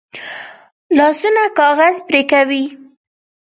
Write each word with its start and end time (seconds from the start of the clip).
لاسونه 0.97 1.43
کاغذ 1.59 1.95
پرې 2.07 2.21
کوي 2.31 2.63